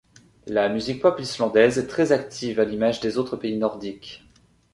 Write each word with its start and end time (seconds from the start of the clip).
La 0.47 0.67
musique 0.67 0.99
pop 0.99 1.19
islandaise 1.19 1.77
est 1.77 1.85
très 1.85 2.11
active 2.11 2.59
à 2.59 2.65
l'image 2.65 3.01
des 3.01 3.19
autres 3.19 3.37
pays 3.37 3.55
nordiques. 3.55 4.25